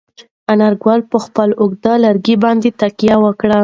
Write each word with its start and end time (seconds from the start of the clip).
انارګل 0.51 0.99
په 1.11 1.17
خپل 1.25 1.49
اوږد 1.61 1.85
لرګي 2.03 2.35
باندې 2.43 2.69
تکیه 2.79 3.15
وکړه. 3.23 3.59